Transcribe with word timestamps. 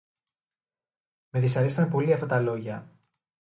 Με 1.29 1.39
δυσαρέστησαν 1.39 1.89
πολύ 1.91 2.13
αυτά 2.13 2.27
τα 2.27 2.39
λόγια 2.39 2.91